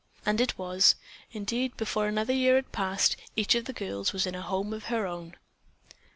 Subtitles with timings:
[0.25, 0.95] And it was.
[1.31, 4.85] Indeed, before another year had passed, each of the girls was in a home of
[4.85, 5.35] her own.